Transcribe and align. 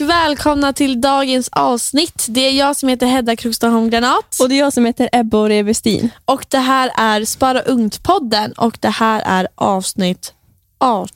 och 0.00 0.08
välkomna 0.10 0.72
till 0.72 1.00
dagens 1.00 1.48
avsnitt. 1.52 2.26
Det 2.28 2.40
är 2.40 2.52
jag 2.52 2.76
som 2.76 2.88
heter 2.88 3.06
Hedda 3.06 3.36
Krokstad 3.36 3.88
Granat. 3.88 4.36
Och 4.40 4.48
det 4.48 4.54
är 4.54 4.58
jag 4.58 4.72
som 4.72 4.84
heter 4.86 5.08
Ebba 5.12 5.38
Åre 5.38 5.62
Westin. 5.62 6.10
Och 6.24 6.46
det 6.48 6.58
här 6.58 6.90
är 6.96 7.24
Spara 7.24 7.60
Ungt-podden 7.62 8.52
och 8.52 8.78
det 8.80 8.88
här 8.88 9.22
är 9.26 9.48
avsnitt 9.54 10.32
18. 10.78 11.10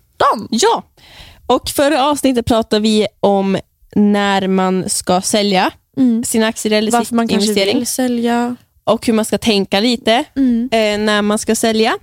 Ja, 0.50 0.82
och 1.46 1.68
förra 1.68 2.04
avsnittet 2.04 2.46
pratade 2.46 2.82
vi 2.82 3.06
om 3.20 3.58
när 3.96 4.48
man 4.48 4.88
ska 4.90 5.20
sälja 5.20 5.70
Mm. 5.96 6.24
sina 6.24 6.46
aktier 6.46 6.72
eller 6.78 6.92
Varför 6.92 7.04
sin 7.06 7.16
man 7.16 7.28
kanske 7.28 7.48
investering. 7.50 7.78
vill 7.78 7.86
sälja. 7.86 8.56
Och 8.84 9.06
hur 9.06 9.12
man 9.14 9.24
ska 9.24 9.38
tänka 9.38 9.80
lite 9.80 10.24
Mm. 10.36 10.68
eh, 10.72 10.98
när 11.06 11.22
man 11.22 11.38
ska 11.38 11.54
sälja. 11.54 11.98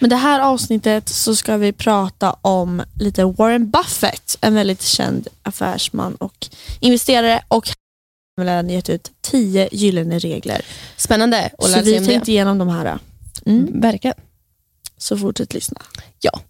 Men 0.00 0.10
det 0.10 0.16
här 0.16 0.40
avsnittet 0.40 1.08
så 1.08 1.36
ska 1.36 1.56
vi 1.56 1.72
prata 1.72 2.36
om 2.42 2.82
lite 3.00 3.24
Warren 3.24 3.70
Buffett, 3.70 4.36
en 4.40 4.54
väldigt 4.54 4.82
känd 4.82 5.28
affärsman 5.42 6.14
och 6.14 6.48
investerare 6.80 7.42
och 7.48 7.68
han 8.36 8.48
har 8.48 8.62
gett 8.62 8.88
ut 8.90 9.10
10 9.20 9.68
gyllene 9.72 10.18
regler. 10.18 10.62
Spännande 10.96 11.50
att 11.58 11.64
Så 11.64 11.70
lära 11.70 11.82
sig 11.82 11.92
vi 11.92 11.98
om 11.98 12.06
tänkte 12.06 12.26
det. 12.26 12.32
igenom 12.32 12.58
de 12.58 12.68
här. 12.68 12.98
Mm. 13.46 13.80
Verkligen. 13.80 14.16
Så 14.98 15.16
fortsätt 15.18 15.54
lyssna. 15.54 15.82
Ja. 16.20 16.40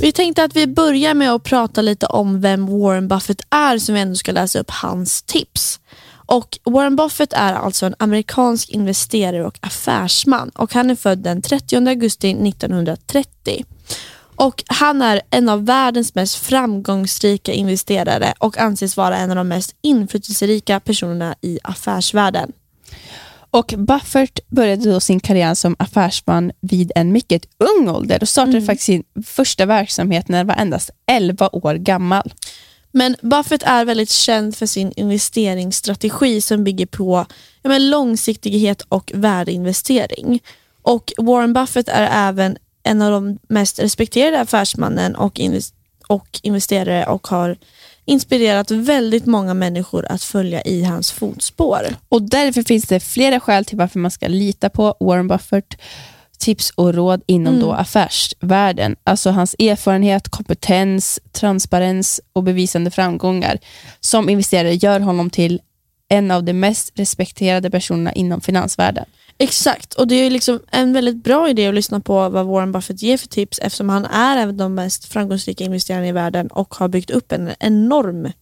Vi 0.00 0.12
tänkte 0.12 0.44
att 0.44 0.56
vi 0.56 0.66
börjar 0.66 1.14
med 1.14 1.32
att 1.32 1.42
prata 1.42 1.82
lite 1.82 2.06
om 2.06 2.40
vem 2.40 2.66
Warren 2.66 3.08
Buffett 3.08 3.40
är 3.50 3.78
som 3.78 3.94
vi 3.94 4.00
ändå 4.00 4.14
ska 4.14 4.32
läsa 4.32 4.58
upp 4.58 4.70
hans 4.70 5.22
tips. 5.22 5.80
Och 6.32 6.58
Warren 6.64 6.96
Buffett 6.96 7.32
är 7.32 7.52
alltså 7.52 7.86
en 7.86 7.94
amerikansk 7.98 8.68
investerare 8.68 9.46
och 9.46 9.58
affärsman 9.60 10.48
och 10.48 10.74
han 10.74 10.90
är 10.90 10.94
född 10.94 11.18
den 11.18 11.42
30 11.42 11.88
augusti 11.88 12.30
1930. 12.30 13.64
Och 14.36 14.64
Han 14.66 15.02
är 15.02 15.22
en 15.30 15.48
av 15.48 15.64
världens 15.64 16.14
mest 16.14 16.34
framgångsrika 16.34 17.52
investerare 17.52 18.34
och 18.38 18.58
anses 18.58 18.96
vara 18.96 19.16
en 19.16 19.30
av 19.30 19.36
de 19.36 19.48
mest 19.48 19.74
inflytelserika 19.82 20.80
personerna 20.80 21.34
i 21.40 21.58
affärsvärlden. 21.64 22.52
Och 23.50 23.74
Buffett 23.76 24.40
började 24.48 24.90
då 24.92 25.00
sin 25.00 25.20
karriär 25.20 25.54
som 25.54 25.76
affärsman 25.78 26.52
vid 26.60 26.92
en 26.94 27.12
mycket 27.12 27.46
ung 27.58 27.88
ålder 27.88 28.18
och 28.22 28.28
startade 28.28 28.56
Mm. 28.56 28.66
faktiskt 28.66 28.86
sin 28.86 29.04
första 29.26 29.66
verksamhet 29.66 30.28
när 30.28 30.38
han 30.38 30.46
var 30.46 30.54
endast 30.54 30.90
11 31.06 31.48
år 31.52 31.74
gammal. 31.74 32.32
Men 32.92 33.16
Buffett 33.22 33.62
är 33.62 33.84
väldigt 33.84 34.10
känd 34.10 34.56
för 34.56 34.66
sin 34.66 34.92
investeringsstrategi 34.96 36.40
som 36.40 36.64
bygger 36.64 36.86
på 36.86 37.26
ja, 37.62 37.68
men 37.68 37.90
långsiktighet 37.90 38.82
och 38.88 39.12
värdeinvestering. 39.14 40.42
Och 40.82 41.12
Warren 41.16 41.52
Buffett 41.52 41.88
är 41.88 42.28
även 42.28 42.56
en 42.82 43.02
av 43.02 43.10
de 43.10 43.38
mest 43.48 43.78
respekterade 43.78 44.40
affärsmannen 44.40 45.16
och, 45.16 45.38
invest- 45.40 45.74
och 46.06 46.40
investerare 46.42 47.06
och 47.06 47.26
har 47.26 47.56
inspirerat 48.04 48.70
väldigt 48.70 49.26
många 49.26 49.54
människor 49.54 50.06
att 50.08 50.22
följa 50.22 50.62
i 50.62 50.84
hans 50.84 51.12
fotspår. 51.12 51.86
Och 52.08 52.22
Därför 52.22 52.62
finns 52.62 52.84
det 52.84 53.00
flera 53.00 53.40
skäl 53.40 53.64
till 53.64 53.78
varför 53.78 53.98
man 53.98 54.10
ska 54.10 54.28
lita 54.28 54.70
på 54.70 54.96
Warren 55.00 55.28
Buffett 55.28 55.74
tips 56.42 56.70
och 56.74 56.94
råd 56.94 57.22
inom 57.26 57.54
Mm. 57.54 57.66
då 57.66 57.72
affärsvärlden. 57.72 58.96
Alltså 59.04 59.30
hans 59.30 59.54
erfarenhet, 59.58 60.28
kompetens, 60.28 61.20
transparens 61.32 62.20
och 62.32 62.42
bevisande 62.42 62.90
framgångar 62.90 63.58
som 64.00 64.28
investerare 64.28 64.74
gör 64.74 65.00
honom 65.00 65.30
till 65.30 65.60
en 66.08 66.30
av 66.30 66.44
de 66.44 66.52
mest 66.52 66.92
respekterade 66.94 67.70
personerna 67.70 68.12
inom 68.12 68.40
finansvärlden. 68.40 69.04
Exakt, 69.38 69.94
och 69.94 70.06
det 70.06 70.14
är 70.14 70.30
liksom 70.30 70.60
en 70.70 70.92
väldigt 70.92 71.24
bra 71.24 71.48
idé 71.48 71.66
att 71.66 71.74
lyssna 71.74 72.00
på 72.00 72.28
vad 72.28 72.46
Warren 72.46 72.72
Buffett 72.72 73.02
ger 73.02 73.16
för 73.16 73.28
tips 73.28 73.58
eftersom 73.58 73.88
han 73.88 74.04
är 74.04 74.36
en 74.36 74.48
av 74.48 74.54
de 74.54 74.74
mest 74.74 75.04
framgångsrika 75.04 75.64
investerarna 75.64 76.06
i 76.06 76.12
världen 76.12 76.46
och 76.46 76.74
har 76.74 76.88
byggt 76.88 77.10
upp 77.10 77.32
en 77.32 77.50
enorm 77.60 78.32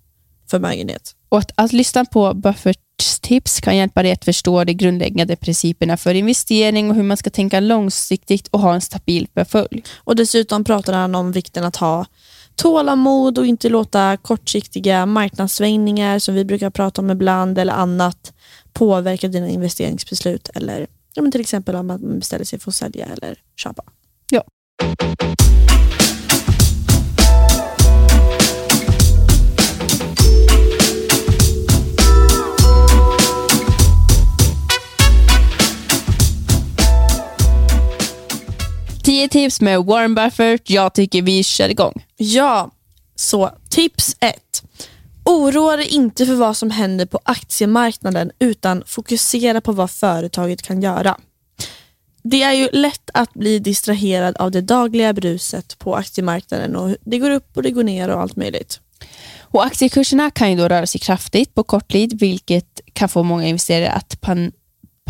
förmögenhet. 0.51 1.15
Och 1.29 1.39
att, 1.39 1.53
att 1.55 1.73
lyssna 1.73 2.05
på 2.05 2.35
Buffetts 2.35 3.21
tips 3.21 3.61
kan 3.61 3.77
hjälpa 3.77 4.03
dig 4.03 4.13
att 4.13 4.25
förstå 4.25 4.65
de 4.65 4.75
grundläggande 4.75 5.37
principerna 5.37 5.97
för 5.97 6.15
investering 6.15 6.91
och 6.91 6.97
hur 6.97 7.03
man 7.03 7.17
ska 7.17 7.31
tänka 7.31 7.61
långsiktigt 7.61 8.49
och 8.49 8.61
ha 8.61 8.75
en 8.75 8.81
stabil 8.81 9.29
portfölj. 9.35 9.85
Och 9.99 10.17
Dessutom 10.17 10.65
pratar 10.65 10.93
han 10.93 11.15
om 11.15 11.33
vikten 11.33 11.65
att 11.65 11.77
ha 11.77 12.07
tålamod 12.57 13.39
och 13.39 13.47
inte 13.47 13.69
låta 13.69 14.17
kortsiktiga 14.17 15.07
marknadssvängningar 15.07 16.19
som 16.19 16.35
vi 16.35 16.45
brukar 16.45 16.71
prata 16.71 17.03
om 17.03 17.11
ibland 17.11 17.59
eller 17.59 17.73
annat 17.73 18.33
påverka 18.73 19.29
dina 19.29 19.49
investeringsbeslut 19.49 20.49
eller 20.55 20.87
ja, 21.15 21.23
men 21.23 21.33
till 21.33 21.41
exempel 21.41 21.75
om 21.75 21.91
att 21.91 22.01
man 22.01 22.19
beställer 22.19 22.45
sig 22.45 22.59
för 22.59 22.71
att 22.71 22.75
sälja 22.75 23.07
eller 23.07 23.39
köpa. 23.57 23.83
Ja. 24.31 24.45
Tio 39.21 39.29
tips 39.29 39.61
med 39.61 39.85
Warren 39.85 40.15
Buffett. 40.15 40.71
Jag 40.71 40.95
tycker 40.95 41.23
vi 41.23 41.43
kör 41.43 41.69
igång. 41.69 42.05
Ja, 42.17 42.71
så 43.15 43.51
tips 43.69 44.17
ett. 44.21 44.63
Oroa 45.25 45.77
dig 45.77 45.87
inte 45.87 46.27
för 46.27 46.35
vad 46.35 46.57
som 46.57 46.71
händer 46.71 47.07
på 47.07 47.21
aktiemarknaden 47.25 48.31
utan 48.39 48.83
fokusera 48.87 49.61
på 49.61 49.73
vad 49.73 49.91
företaget 49.91 50.63
kan 50.63 50.83
göra. 50.83 51.17
Det 52.23 52.43
är 52.43 52.53
ju 52.53 52.69
lätt 52.73 53.11
att 53.15 53.35
bli 53.35 53.59
distraherad 53.59 54.37
av 54.37 54.51
det 54.51 54.61
dagliga 54.61 55.13
bruset 55.13 55.79
på 55.79 55.97
aktiemarknaden 55.97 56.77
och 56.77 56.97
det 57.01 57.19
går 57.19 57.31
upp 57.31 57.57
och 57.57 57.63
det 57.63 57.71
går 57.71 57.85
ner 57.85 58.09
och 58.09 58.21
allt 58.21 58.37
möjligt. 58.37 58.81
Och 59.41 59.65
Aktiekurserna 59.65 60.31
kan 60.31 60.51
ju 60.51 60.57
då 60.57 60.69
röra 60.69 60.87
sig 60.87 61.01
kraftigt 61.01 61.55
på 61.55 61.63
kort 61.63 61.93
tid, 61.93 62.21
vilket 62.21 62.81
kan 62.93 63.09
få 63.09 63.23
många 63.23 63.47
investerare 63.47 63.91
att 63.91 64.21
pan 64.21 64.53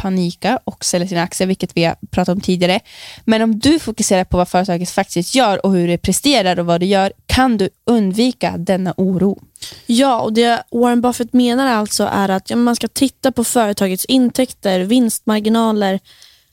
panika 0.00 0.58
och 0.64 0.84
sälja 0.84 1.08
sina 1.08 1.22
aktier, 1.22 1.48
vilket 1.48 1.76
vi 1.76 1.84
har 1.84 1.96
pratat 2.10 2.34
om 2.34 2.40
tidigare. 2.40 2.80
Men 3.24 3.42
om 3.42 3.58
du 3.58 3.78
fokuserar 3.78 4.24
på 4.24 4.36
vad 4.36 4.48
företaget 4.48 4.90
faktiskt 4.90 5.34
gör 5.34 5.66
och 5.66 5.72
hur 5.72 5.88
det 5.88 5.98
presterar 5.98 6.58
och 6.58 6.66
vad 6.66 6.80
det 6.80 6.86
gör, 6.86 7.12
kan 7.26 7.56
du 7.56 7.68
undvika 7.86 8.56
denna 8.58 8.94
oro. 8.96 9.38
Ja, 9.86 10.20
och 10.20 10.32
det 10.32 10.62
Warren 10.70 11.00
Buffett 11.00 11.32
menar 11.32 11.66
alltså 11.66 12.08
är 12.12 12.28
att 12.28 12.50
ja, 12.50 12.56
man 12.56 12.76
ska 12.76 12.88
titta 12.88 13.32
på 13.32 13.44
företagets 13.44 14.04
intäkter, 14.04 14.80
vinstmarginaler, 14.80 16.00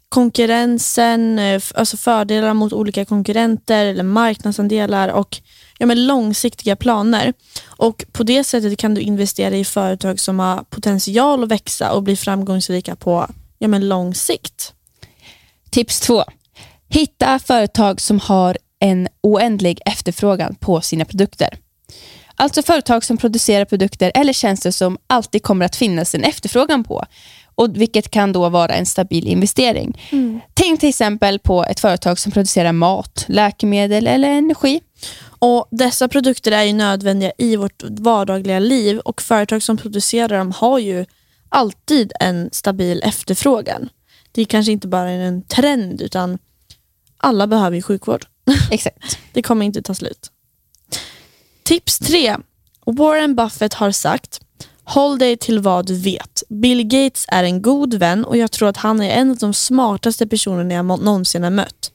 konkurrensen, 0.09 1.39
eh, 1.39 1.61
alltså 1.75 1.97
fördelar 1.97 2.53
mot 2.53 2.73
olika 2.73 3.05
konkurrenter 3.05 3.85
eller 3.85 4.03
marknadsandelar 4.03 5.09
och 5.09 5.41
ja, 5.77 5.85
men 5.85 6.07
långsiktiga 6.07 6.75
planer. 6.75 7.33
Och 7.65 8.05
På 8.11 8.23
det 8.23 8.43
sättet 8.43 8.79
kan 8.79 8.93
du 8.93 9.01
investera 9.01 9.55
i 9.55 9.65
företag 9.65 10.19
som 10.19 10.39
har 10.39 10.63
potential 10.63 11.43
att 11.43 11.51
växa 11.51 11.91
och 11.91 12.03
bli 12.03 12.15
framgångsrika 12.15 12.95
på 12.95 13.27
ja, 13.59 13.67
men 13.67 13.87
lång 13.89 14.15
sikt. 14.15 14.73
Tips 15.69 15.99
två. 15.99 16.23
Hitta 16.89 17.39
företag 17.39 18.01
som 18.01 18.19
har 18.19 18.57
en 18.79 19.07
oändlig 19.21 19.79
efterfrågan 19.85 20.55
på 20.55 20.81
sina 20.81 21.05
produkter. 21.05 21.49
Alltså 22.35 22.63
företag 22.63 23.03
som 23.03 23.17
producerar 23.17 23.65
produkter 23.65 24.11
eller 24.15 24.33
tjänster 24.33 24.71
som 24.71 24.97
alltid 25.07 25.43
kommer 25.43 25.65
att 25.65 25.75
finnas 25.75 26.15
en 26.15 26.23
efterfrågan 26.23 26.83
på, 26.83 27.05
och 27.55 27.81
vilket 27.81 28.11
kan 28.11 28.31
då 28.31 28.49
vara 28.49 28.73
en 28.73 28.85
stabil 28.85 29.27
investering. 29.27 30.01
Tänk 30.53 30.79
till 30.79 30.89
exempel 30.89 31.39
på 31.39 31.65
ett 31.65 31.79
företag 31.79 32.19
som 32.19 32.31
producerar 32.31 32.71
mat, 32.71 33.25
läkemedel 33.27 34.07
eller 34.07 34.29
energi. 34.29 34.81
Och 35.39 35.67
Dessa 35.71 36.07
produkter 36.07 36.51
är 36.51 36.63
ju 36.63 36.73
nödvändiga 36.73 37.31
i 37.37 37.55
vårt 37.55 37.83
vardagliga 37.83 38.59
liv 38.59 38.99
och 38.99 39.21
företag 39.21 39.63
som 39.63 39.77
producerar 39.77 40.37
dem 40.37 40.51
har 40.51 40.79
ju 40.79 41.05
alltid 41.49 42.11
en 42.19 42.49
stabil 42.51 43.01
efterfrågan. 43.03 43.89
Det 44.31 44.41
är 44.41 44.45
kanske 44.45 44.71
inte 44.71 44.87
bara 44.87 45.09
en 45.09 45.41
trend 45.43 46.01
utan 46.01 46.37
alla 47.17 47.47
behöver 47.47 47.75
ju 47.75 47.81
sjukvård. 47.81 48.25
Exakt. 48.71 49.17
Det 49.33 49.41
kommer 49.41 49.65
inte 49.65 49.81
ta 49.81 49.93
slut. 49.93 50.31
Tips 51.63 51.99
3. 51.99 52.37
Warren 52.85 53.35
Buffett 53.35 53.73
har 53.73 53.91
sagt 53.91 54.41
Håll 54.83 55.19
dig 55.19 55.37
till 55.37 55.59
vad 55.59 55.85
du 55.85 55.95
vet. 55.95 56.43
Bill 56.49 56.83
Gates 56.83 57.25
är 57.27 57.43
en 57.43 57.61
god 57.61 57.93
vän 57.93 58.25
och 58.25 58.37
jag 58.37 58.51
tror 58.51 58.69
att 58.69 58.77
han 58.77 59.01
är 59.01 59.09
en 59.09 59.31
av 59.31 59.37
de 59.37 59.53
smartaste 59.53 60.27
personerna 60.27 60.73
jag 60.73 60.85
någonsin 60.85 61.43
har 61.43 61.49
mött. 61.49 61.91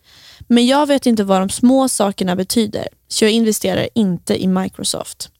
Men 0.48 0.66
jag 0.66 0.86
vet 0.86 1.06
inte 1.06 1.24
vad 1.24 1.40
de 1.40 1.48
små 1.48 1.88
sakerna 1.88 2.36
betyder, 2.36 2.88
så 3.12 3.24
jag 3.24 3.32
investerar 3.32 3.88
inte 3.94 4.42
i 4.42 4.46
Microsoft. 4.46 5.30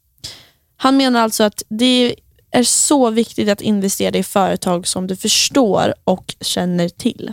Han 0.77 0.97
menar 0.97 1.21
alltså 1.21 1.45
att 1.45 1.63
det 1.69 2.15
är 2.51 2.63
så 2.63 3.11
viktigt 3.11 3.49
att 3.49 3.61
investera 3.61 4.19
i 4.19 4.23
företag 4.23 4.87
som 4.87 5.07
du 5.07 5.17
förstår 5.17 5.95
och 6.05 6.35
känner 6.41 6.89
till. 6.89 7.33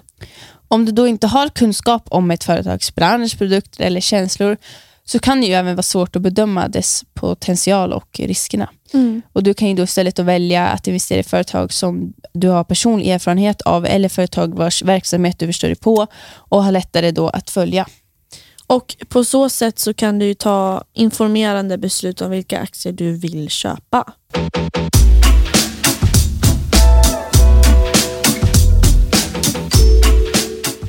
Om 0.68 0.86
du 0.86 0.92
då 0.92 1.08
inte 1.08 1.28
har 1.28 1.50
kunskap 1.50 2.08
om 2.10 2.32
ett 2.32 2.44
företags 2.44 2.96
bransch, 2.96 3.38
produkter 3.38 3.84
eller 3.84 4.02
känslor 4.02 4.58
så 5.06 5.20
kan 5.20 5.42
det 5.42 5.48
ju 5.48 5.54
även 5.54 5.76
vara 5.76 5.84
svårt 5.84 6.16
att 6.16 6.22
bedöma 6.22 6.68
dess 6.68 7.04
potential 7.14 7.94
och 7.94 8.20
riskerna. 8.20 8.70
Mm. 8.94 9.22
Och 9.34 9.44
Du 9.44 9.54
kan 9.54 9.68
ju 9.68 9.74
då 9.74 9.84
istället 9.84 10.20
välja 10.20 10.68
att 10.68 10.88
investera 10.88 11.20
i 11.20 11.24
företag 11.24 11.74
som 11.74 12.14
du 12.34 12.48
har 12.48 12.64
personlig 12.64 13.08
erfarenhet 13.08 13.62
av 13.62 13.86
eller 13.86 14.10
företag 14.10 14.56
vars 14.56 14.84
verksamhet 14.84 15.40
du 15.40 15.48
förstår 15.48 15.68
dig 15.68 15.76
på 15.76 16.08
och 16.34 16.64
har 16.64 16.72
lättare 16.72 17.12
då 17.12 17.30
att 17.30 17.50
följa. 17.50 17.86
Och 18.74 18.96
på 19.08 19.24
så 19.24 19.50
sätt 19.50 19.80
så 19.80 19.94
kan 19.94 20.20
du 20.20 20.26
ju 20.26 20.34
ta 20.34 20.84
informerande 20.94 21.78
beslut 21.78 22.22
om 22.22 22.32
vilka 22.32 22.60
aktier 22.60 22.94
du 22.94 23.12
vill 23.12 23.50
köpa. 23.50 24.14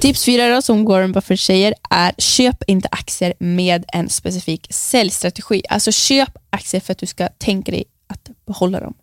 Tips 0.01 0.25
fyra 0.25 0.55
då, 0.55 0.63
som 0.63 0.85
Warren 0.85 1.13
Buffett 1.13 1.41
säger 1.41 1.75
är 1.91 2.13
köp 2.19 2.63
inte 2.67 2.89
aktier 2.93 3.35
med 3.39 3.85
en 3.89 4.09
specifik 4.09 4.67
säljstrategi. 4.71 5.63
Alltså 5.69 5.93
köp 5.93 6.37
aktier 6.51 6.81
för 6.81 6.93
att 6.93 6.99
du 6.99 7.07
ska 7.07 7.29
tänka 7.29 7.73
dig 7.73 7.85
att 8.07 8.31
behålla 8.47 8.81
dem. 8.81 8.95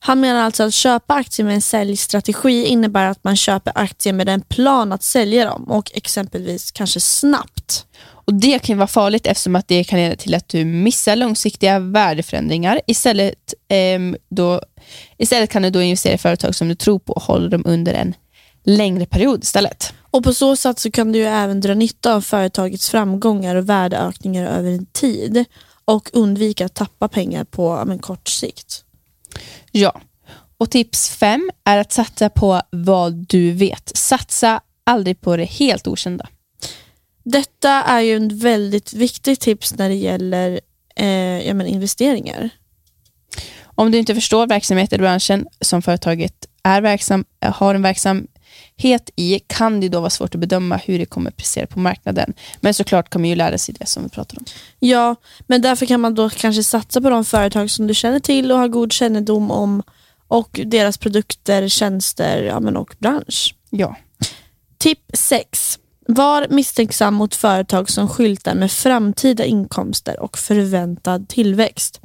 Han 0.00 0.20
menar 0.20 0.40
alltså 0.40 0.62
att 0.62 0.74
köpa 0.74 1.14
aktier 1.14 1.46
med 1.46 1.54
en 1.54 1.62
säljstrategi 1.62 2.66
innebär 2.66 3.06
att 3.06 3.24
man 3.24 3.36
köper 3.36 3.72
aktier 3.74 4.12
med 4.12 4.28
en 4.28 4.40
plan 4.40 4.92
att 4.92 5.02
sälja 5.02 5.44
dem 5.44 5.70
och 5.70 5.90
exempelvis 5.94 6.70
kanske 6.70 7.00
snabbt. 7.00 7.86
Och 8.28 8.34
Det 8.34 8.58
kan 8.58 8.78
vara 8.78 8.86
farligt 8.86 9.26
eftersom 9.26 9.56
att 9.56 9.68
det 9.68 9.84
kan 9.84 9.98
leda 9.98 10.16
till 10.16 10.34
att 10.34 10.48
du 10.48 10.64
missar 10.64 11.16
långsiktiga 11.16 11.78
värdeförändringar. 11.78 12.80
Istället, 12.86 13.54
ehm, 13.68 14.16
då, 14.28 14.60
istället 15.18 15.50
kan 15.50 15.62
du 15.62 15.70
då 15.70 15.82
investera 15.82 16.14
i 16.14 16.18
företag 16.18 16.54
som 16.54 16.68
du 16.68 16.74
tror 16.74 16.98
på 16.98 17.12
och 17.12 17.22
hålla 17.22 17.48
dem 17.48 17.62
under 17.66 17.94
en 17.94 18.14
längre 18.64 19.06
period 19.06 19.42
istället. 19.42 19.92
Och 20.10 20.24
På 20.24 20.34
så 20.34 20.56
sätt 20.56 20.78
så 20.78 20.90
kan 20.90 21.12
du 21.12 21.24
även 21.24 21.60
dra 21.60 21.74
nytta 21.74 22.14
av 22.14 22.20
företagets 22.20 22.90
framgångar 22.90 23.56
och 23.56 23.68
värdeökningar 23.68 24.46
över 24.46 24.70
en 24.70 24.86
tid 24.86 25.44
och 25.84 26.10
undvika 26.12 26.66
att 26.66 26.74
tappa 26.74 27.08
pengar 27.08 27.44
på 27.44 27.84
men, 27.86 27.98
kort 27.98 28.28
sikt. 28.28 28.84
Ja. 29.72 30.00
Och 30.58 30.70
tips 30.70 31.10
fem 31.10 31.50
är 31.64 31.78
att 31.78 31.92
satsa 31.92 32.30
på 32.30 32.62
vad 32.70 33.14
du 33.14 33.52
vet. 33.52 33.96
Satsa 33.96 34.60
aldrig 34.84 35.20
på 35.20 35.36
det 35.36 35.44
helt 35.44 35.86
okända. 35.86 36.28
Detta 37.22 37.70
är 37.70 38.00
ju 38.00 38.16
en 38.16 38.38
väldigt 38.38 38.92
viktig 38.92 39.40
tips 39.40 39.74
när 39.74 39.88
det 39.88 39.94
gäller 39.94 40.60
eh, 40.96 41.46
ja, 41.46 41.54
men 41.54 41.66
investeringar. 41.66 42.50
Om 43.64 43.90
du 43.90 43.98
inte 43.98 44.14
förstår 44.14 44.46
verksamheten 44.46 45.00
i 45.00 45.02
branschen 45.02 45.46
som 45.60 45.82
företaget 45.82 46.46
är 46.62 46.80
verksam, 46.80 47.24
har 47.40 47.74
en 47.74 47.82
verksamhet 48.78 49.10
i 49.16 49.40
kan 49.46 49.80
det 49.80 49.88
då 49.88 50.00
vara 50.00 50.10
svårt 50.10 50.34
att 50.34 50.40
bedöma 50.40 50.76
hur 50.76 50.98
det 50.98 51.06
kommer 51.06 51.30
prestera 51.30 51.66
på 51.66 51.78
marknaden. 51.78 52.34
Men 52.60 52.74
såklart 52.74 53.10
kommer 53.10 53.28
ju 53.28 53.34
lära 53.34 53.58
sig 53.58 53.74
det 53.78 53.86
som 53.86 54.02
vi 54.02 54.08
pratar 54.08 54.38
om. 54.38 54.44
Ja, 54.80 55.16
men 55.46 55.62
därför 55.62 55.86
kan 55.86 56.00
man 56.00 56.14
då 56.14 56.30
kanske 56.30 56.62
satsa 56.62 57.00
på 57.00 57.10
de 57.10 57.24
företag 57.24 57.70
som 57.70 57.86
du 57.86 57.94
känner 57.94 58.20
till 58.20 58.52
och 58.52 58.58
har 58.58 58.68
god 58.68 58.92
kännedom 58.92 59.50
om 59.50 59.82
och 60.28 60.60
deras 60.64 60.98
produkter, 60.98 61.68
tjänster 61.68 62.42
ja, 62.42 62.60
men 62.60 62.76
och 62.76 62.94
bransch. 62.98 63.54
Ja. 63.70 63.96
Tipp 64.78 65.10
6. 65.14 65.78
Var 66.08 66.46
misstänksam 66.50 67.14
mot 67.14 67.34
företag 67.34 67.90
som 67.90 68.08
skyltar 68.08 68.54
med 68.54 68.70
framtida 68.70 69.44
inkomster 69.44 70.20
och 70.20 70.38
förväntad 70.38 71.28
tillväxt. 71.28 72.00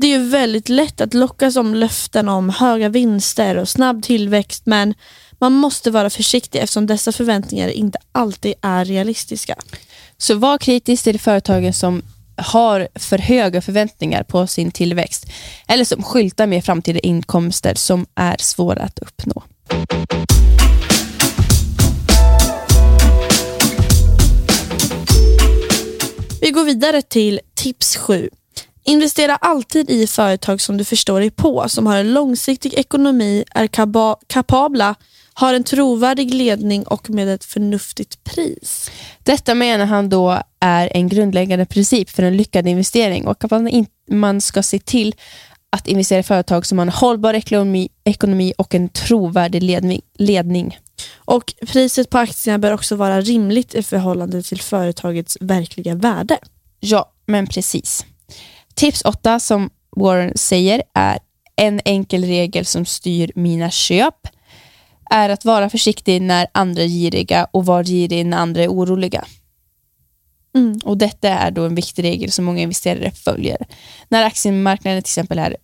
Det 0.00 0.06
är 0.06 0.18
ju 0.18 0.28
väldigt 0.28 0.68
lätt 0.68 1.00
att 1.00 1.14
lockas 1.14 1.56
om 1.56 1.74
löften 1.74 2.28
om 2.28 2.48
höga 2.48 2.88
vinster 2.88 3.56
och 3.56 3.68
snabb 3.68 4.02
tillväxt 4.02 4.66
men 4.66 4.94
man 5.40 5.52
måste 5.52 5.90
vara 5.90 6.10
försiktig 6.10 6.58
eftersom 6.58 6.86
dessa 6.86 7.12
förväntningar 7.12 7.68
inte 7.68 7.98
alltid 8.12 8.54
är 8.62 8.84
realistiska. 8.84 9.56
Så 10.18 10.34
var 10.34 10.58
kritisk 10.58 11.04
till 11.04 11.20
företagen 11.20 11.72
som 11.72 12.02
har 12.36 12.88
för 12.94 13.18
höga 13.18 13.62
förväntningar 13.62 14.22
på 14.22 14.46
sin 14.46 14.70
tillväxt 14.70 15.26
eller 15.68 15.84
som 15.84 16.02
skyltar 16.02 16.46
med 16.46 16.64
framtida 16.64 16.98
inkomster 16.98 17.74
som 17.74 18.06
är 18.14 18.36
svåra 18.38 18.82
att 18.82 18.98
uppnå. 18.98 19.42
Vi 26.40 26.50
går 26.50 26.64
vidare 26.64 27.02
till 27.02 27.40
tips 27.54 27.96
7. 27.96 28.30
Investera 28.84 29.36
alltid 29.36 29.90
i 29.90 30.06
företag 30.06 30.60
som 30.60 30.76
du 30.76 30.84
förstår 30.84 31.20
dig 31.20 31.30
på, 31.30 31.68
som 31.68 31.86
har 31.86 31.96
en 31.96 32.12
långsiktig 32.12 32.74
ekonomi, 32.74 33.44
är 33.54 33.66
kapabla, 34.26 34.94
har 35.40 35.54
en 35.54 35.64
trovärdig 35.64 36.34
ledning 36.34 36.86
och 36.86 37.10
med 37.10 37.28
ett 37.28 37.44
förnuftigt 37.44 38.24
pris. 38.24 38.90
Detta 39.22 39.54
menar 39.54 39.86
han 39.86 40.08
då 40.08 40.42
är 40.60 40.96
en 40.96 41.08
grundläggande 41.08 41.66
princip 41.66 42.10
för 42.10 42.22
en 42.22 42.36
lyckad 42.36 42.66
investering 42.66 43.26
och 43.26 43.44
att 43.44 43.50
man, 43.50 43.68
in, 43.68 43.86
man 44.10 44.40
ska 44.40 44.62
se 44.62 44.78
till 44.78 45.14
att 45.70 45.88
investera 45.88 46.18
i 46.18 46.22
företag 46.22 46.66
som 46.66 46.78
har 46.78 46.86
en 46.86 46.92
hållbar 46.92 47.34
ekonomi, 47.34 47.88
ekonomi 48.04 48.52
och 48.58 48.74
en 48.74 48.88
trovärdig 48.88 49.62
ledning. 49.62 50.00
ledning. 50.18 50.78
Och 51.16 51.54
Priset 51.66 52.10
på 52.10 52.18
aktierna 52.18 52.58
bör 52.58 52.72
också 52.72 52.96
vara 52.96 53.20
rimligt 53.20 53.74
i 53.74 53.82
förhållande 53.82 54.42
till 54.42 54.60
företagets 54.60 55.36
verkliga 55.40 55.94
värde. 55.94 56.38
Ja, 56.80 57.12
men 57.26 57.46
precis. 57.46 58.06
Tips 58.74 59.02
8 59.02 59.40
som 59.40 59.70
Warren 59.96 60.32
säger 60.36 60.82
är 60.94 61.18
en 61.56 61.80
enkel 61.84 62.24
regel 62.24 62.66
som 62.66 62.86
styr 62.86 63.32
mina 63.34 63.70
köp 63.70 64.14
är 65.10 65.28
att 65.28 65.44
vara 65.44 65.70
försiktig 65.70 66.22
när 66.22 66.46
andra 66.52 66.82
är 66.82 66.88
giriga 66.88 67.46
och 67.50 67.66
vara 67.66 67.84
girig 67.84 68.26
när 68.26 68.36
andra 68.36 68.62
är 68.62 68.68
oroliga. 68.68 69.24
Mm. 70.54 70.78
Och 70.84 70.96
Detta 70.96 71.28
är 71.28 71.50
då 71.50 71.64
en 71.64 71.74
viktig 71.74 72.04
regel 72.04 72.32
som 72.32 72.44
många 72.44 72.60
investerare 72.60 73.10
följer. 73.10 73.66
När 74.08 74.24
aktiemarknaden 74.24 75.02
till 75.02 75.10
exempel 75.10 75.38
är, 75.38 75.56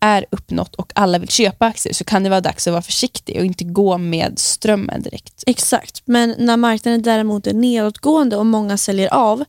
är 0.00 0.26
uppnått 0.30 0.74
och 0.74 0.92
alla 0.94 1.18
vill 1.18 1.28
köpa 1.28 1.66
aktier 1.66 1.94
så 1.94 2.04
kan 2.04 2.22
det 2.22 2.30
vara 2.30 2.40
dags 2.40 2.66
att 2.66 2.72
vara 2.72 2.82
försiktig 2.82 3.38
och 3.38 3.44
inte 3.44 3.64
gå 3.64 3.98
med 3.98 4.38
strömmen 4.38 5.02
direkt. 5.02 5.44
Exakt, 5.46 6.02
men 6.04 6.34
när 6.38 6.56
marknaden 6.56 7.02
däremot 7.02 7.46
är 7.46 7.54
nedåtgående 7.54 8.36
och 8.36 8.46
många 8.46 8.76
säljer 8.76 9.14
av 9.14 9.44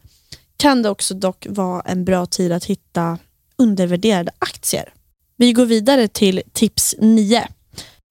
kan 0.57 0.81
det 0.81 0.89
också 0.89 1.13
dock 1.13 1.47
vara 1.49 1.81
en 1.81 2.05
bra 2.05 2.25
tid 2.25 2.51
att 2.51 2.65
hitta 2.65 3.17
undervärderade 3.57 4.31
aktier. 4.39 4.93
Vi 5.37 5.53
går 5.53 5.65
vidare 5.65 6.07
till 6.07 6.41
tips 6.53 6.95
9. 6.99 7.47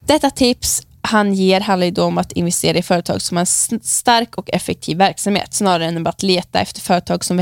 Detta 0.06 0.30
tips 0.30 0.82
han 1.06 1.34
ger 1.34 1.60
handlar 1.60 1.84
ju 1.84 1.90
då 1.90 2.04
om 2.04 2.18
att 2.18 2.32
investera 2.32 2.78
i 2.78 2.82
företag 2.82 3.22
som 3.22 3.36
har 3.36 3.42
en 3.42 3.80
stark 3.82 4.34
och 4.34 4.50
effektiv 4.50 4.98
verksamhet 4.98 5.54
snarare 5.54 5.86
än 5.86 6.06
att 6.06 6.22
leta 6.22 6.60
efter 6.60 6.80
företag 6.80 7.24
som 7.24 7.36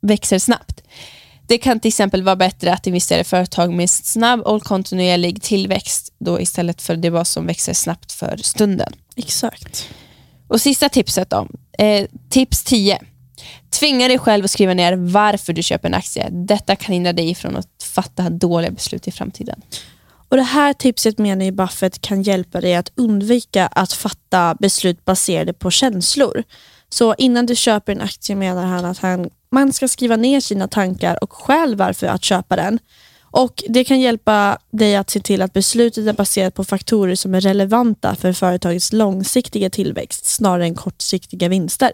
växer 0.00 0.38
snabbt. 0.38 0.82
Det 1.46 1.58
kan 1.58 1.80
till 1.80 1.88
exempel 1.88 2.22
vara 2.22 2.36
bättre 2.36 2.72
att 2.72 2.86
investera 2.86 3.20
i 3.20 3.24
företag 3.24 3.72
med 3.72 3.90
snabb 3.90 4.40
och 4.40 4.62
kontinuerlig 4.62 5.42
tillväxt 5.42 6.12
då 6.18 6.40
istället 6.40 6.82
för 6.82 6.96
det 6.96 7.10
vad 7.10 7.26
som 7.26 7.46
växer 7.46 7.72
snabbt 7.72 8.12
för 8.12 8.36
stunden. 8.36 8.92
Exakt. 9.16 9.88
Och 10.48 10.60
sista 10.60 10.88
tipset 10.88 11.30
då. 11.30 11.48
Eh, 11.78 12.06
tips 12.30 12.64
10. 12.64 12.98
Tvinga 13.70 14.08
dig 14.08 14.18
själv 14.18 14.44
att 14.44 14.50
skriva 14.50 14.74
ner 14.74 14.92
varför 14.92 15.52
du 15.52 15.62
köper 15.62 15.88
en 15.88 15.94
aktie. 15.94 16.28
Detta 16.30 16.76
kan 16.76 16.92
hindra 16.92 17.12
dig 17.12 17.34
från 17.34 17.56
att 17.56 17.82
fatta 17.82 18.30
dåliga 18.30 18.70
beslut 18.70 19.08
i 19.08 19.10
framtiden. 19.10 19.62
Och 20.36 20.40
Det 20.40 20.44
här 20.44 20.72
tipset 20.72 21.18
menar 21.18 21.44
ju 21.44 21.50
Buffett 21.50 22.00
kan 22.00 22.22
hjälpa 22.22 22.60
dig 22.60 22.74
att 22.74 22.92
undvika 22.94 23.66
att 23.66 23.92
fatta 23.92 24.56
beslut 24.60 25.04
baserade 25.04 25.52
på 25.52 25.70
känslor. 25.70 26.42
Så 26.88 27.14
innan 27.18 27.46
du 27.46 27.56
köper 27.56 27.92
en 27.92 28.00
aktie 28.00 28.36
menar 28.36 28.64
han 28.64 28.84
att 28.84 28.98
han, 28.98 29.30
man 29.50 29.72
ska 29.72 29.88
skriva 29.88 30.16
ner 30.16 30.40
sina 30.40 30.68
tankar 30.68 31.24
och 31.24 31.32
skäl 31.32 31.76
varför 31.76 32.06
att 32.06 32.24
köpa 32.24 32.56
den. 32.56 32.78
Och 33.22 33.62
Det 33.68 33.84
kan 33.84 34.00
hjälpa 34.00 34.58
dig 34.70 34.96
att 34.96 35.10
se 35.10 35.20
till 35.20 35.42
att 35.42 35.52
beslutet 35.52 36.06
är 36.06 36.12
baserat 36.12 36.54
på 36.54 36.64
faktorer 36.64 37.14
som 37.14 37.34
är 37.34 37.40
relevanta 37.40 38.14
för 38.14 38.32
företagets 38.32 38.92
långsiktiga 38.92 39.70
tillväxt 39.70 40.26
snarare 40.26 40.64
än 40.64 40.74
kortsiktiga 40.74 41.48
vinster. 41.48 41.92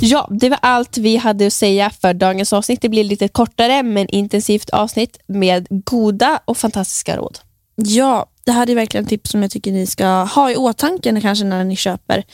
Ja, 0.00 0.28
det 0.30 0.48
var 0.48 0.58
allt 0.62 0.98
vi 0.98 1.16
hade 1.16 1.46
att 1.46 1.52
säga 1.52 1.90
för 1.90 2.14
dagens 2.14 2.52
avsnitt. 2.52 2.80
Det 2.82 2.88
blir 2.88 3.04
lite 3.04 3.28
kortare 3.28 3.82
men 3.82 4.08
intensivt 4.08 4.70
avsnitt 4.70 5.18
med 5.26 5.66
goda 5.70 6.40
och 6.44 6.56
fantastiska 6.56 7.16
råd. 7.16 7.38
Ja, 7.74 8.26
det 8.44 8.52
här 8.52 8.70
är 8.70 8.74
verkligen 8.74 9.06
tips 9.06 9.30
som 9.30 9.42
jag 9.42 9.50
tycker 9.50 9.72
ni 9.72 9.86
ska 9.86 10.06
ha 10.06 10.50
i 10.50 10.56
åtanke 10.56 11.20
kanske 11.20 11.44
när 11.44 11.64
ni 11.64 11.76
köper. 11.76 12.24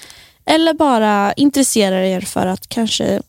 Eller 0.44 0.74
bara 0.74 1.32
intressera 1.32 2.06
er 2.06 2.20
för 2.20 2.46
att 2.46 2.68
kanske 2.68 3.22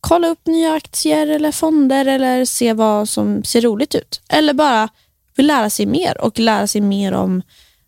kolla 0.00 0.28
upp 0.28 0.46
nya 0.46 0.72
aktier 0.72 1.26
eller 1.26 1.52
fonder 1.52 2.06
eller 2.06 2.44
se 2.44 2.72
vad 2.72 3.08
som 3.08 3.44
ser 3.44 3.60
roligt 3.60 3.94
ut. 3.94 4.20
Eller 4.28 4.54
bara 4.54 4.88
vill 5.36 5.46
lära 5.46 5.70
sig 5.70 5.86
mer 5.86 6.20
och 6.20 6.38
lära 6.38 6.66
sig 6.66 6.80
mer 6.80 7.12
om 7.12 7.42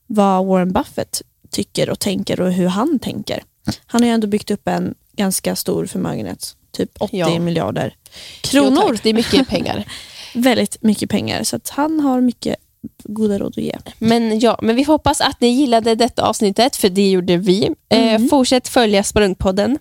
vad 0.06 0.46
Warren 0.46 0.72
Buffett 0.72 1.22
tycker 1.50 1.90
och 1.90 1.98
tänker 1.98 2.40
och 2.40 2.52
hur 2.52 2.66
han 2.66 2.98
tänker. 2.98 3.42
Han 3.86 4.02
har 4.02 4.08
ju 4.08 4.14
ändå 4.14 4.26
byggt 4.26 4.50
upp 4.50 4.68
en 4.68 4.94
ganska 5.16 5.56
stor 5.56 5.87
förmögenhet. 5.87 6.56
Typ 6.73 6.90
80 6.99 7.16
Ja. 7.16 7.38
miljarder 7.38 7.94
kronor. 8.40 8.85
Jo, 8.88 8.96
det 9.02 9.11
är 9.11 9.14
mycket 9.14 9.49
pengar. 9.49 9.85
Väldigt 10.35 10.82
mycket 10.82 11.11
pengar. 11.11 11.44
Så 11.44 11.56
att 11.56 11.68
han 11.68 12.00
har 12.00 12.20
mycket 12.20 12.56
goda 13.04 13.38
råd 13.38 13.54
att 13.58 13.64
ge. 13.64 13.76
Men, 13.99 14.40
ja, 14.40 14.58
men 14.62 14.76
vi 14.76 14.82
hoppas 14.82 15.20
att 15.20 15.40
ni 15.40 15.49
gillade 15.49 15.94
detta 15.94 16.23
avsnittet, 16.23 16.76
för 16.76 16.88
det 16.88 17.11
gjorde 17.11 17.37
vi. 17.37 17.70
Mm. 17.88 18.23
Eh, 18.25 18.28
fortsätt 18.28 18.68
följa 18.68 19.02
Sprunkpodden. 19.04 19.78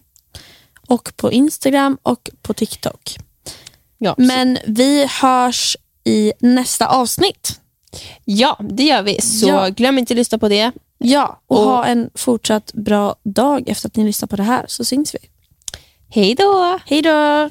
Och 0.88 1.12
på 1.18 1.32
Instagram 1.32 1.98
och 2.04 2.30
på 2.42 2.54
TikTok. 2.54 3.18
Ja, 3.98 4.16
Men 4.18 4.58
vi 4.68 5.06
hörs 5.22 5.78
i 6.04 6.34
nästa 6.40 6.88
avsnitt. 6.88 7.60
ja, 8.26 8.60
det 8.70 8.84
gör 8.84 9.02
vi. 9.02 9.22
Så 9.22 9.48
Ja. 9.48 9.70
glöm 9.70 9.98
inte 9.98 10.14
att 10.14 10.18
lyssna 10.18 10.38
på 10.38 10.50
det. 10.50 10.72
Ja, 10.98 11.42
och, 11.48 11.58
Och- 11.60 11.66
ha 11.66 11.86
en 11.86 12.10
fortsatt 12.16 12.74
bra 12.74 13.16
dag 13.24 13.70
efter 13.70 13.90
att 13.90 13.96
ni 13.96 14.04
lyssnar 14.04 14.28
på 14.28 14.36
det 14.36 14.44
här 14.44 14.66
så 14.68 14.86
syns 14.86 15.16
vi. 15.16 15.20
Hej 16.10 16.36
då! 16.36 16.80
Hej 16.86 17.02
då! 17.02 17.50